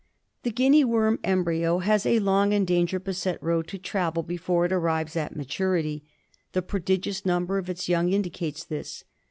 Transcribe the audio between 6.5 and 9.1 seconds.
The pro digious number of its young indicates this.